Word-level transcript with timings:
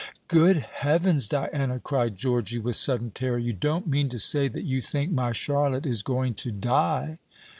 "Good 0.29 0.57
heavens, 0.57 1.27
Diana!" 1.27 1.79
cried 1.79 2.17
Georgy, 2.17 2.57
with 2.57 2.75
sudden 2.75 3.11
terror; 3.11 3.37
"you 3.37 3.53
don't 3.53 3.85
mean 3.85 4.09
to 4.09 4.17
say 4.17 4.47
that 4.47 4.63
you 4.63 4.81
think 4.81 5.11
my 5.11 5.31
Charlotte 5.31 5.85
is 5.85 6.01
going 6.01 6.33
to 6.41 6.51
die?" 6.51 7.19